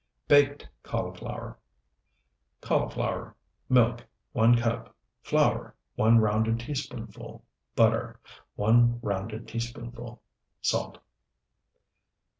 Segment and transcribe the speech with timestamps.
[0.27, 1.59] BAKED CAULIFLOWER
[2.59, 3.35] Cauliflower.
[3.69, 4.95] Milk, 1 cup.
[5.21, 7.43] Flour, 1 rounded teaspoonful.
[7.75, 8.19] Butter,
[8.55, 10.23] 1 rounded teaspoonful.
[10.59, 10.97] Salt.